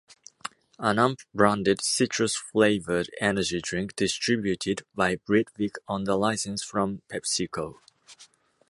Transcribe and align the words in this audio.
An 0.79 0.97
'Amp' 0.97 1.19
branded 1.31 1.79
citrus-flavoured 1.83 3.11
energy 3.21 3.61
drink 3.61 3.95
distributed 3.95 4.83
by 4.95 5.17
Britvic 5.17 5.75
under 5.87 6.15
license 6.15 6.63
from 6.63 7.03
PepsiCo. 7.07 7.75